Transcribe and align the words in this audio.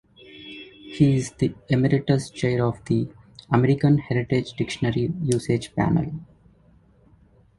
He 0.95 1.17
is 1.17 1.29
the 1.33 1.53
emeritus 1.69 2.31
chair 2.31 2.65
of 2.65 2.83
the 2.85 3.07
"American 3.51 3.99
Heritage 3.99 4.53
Dictionary" 4.53 5.13
usage 5.21 5.75
panel. 5.75 6.11